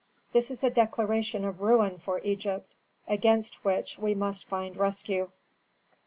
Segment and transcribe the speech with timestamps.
[0.33, 2.73] "This is a declaration of ruin for Egypt,
[3.07, 5.29] against which we must find rescue.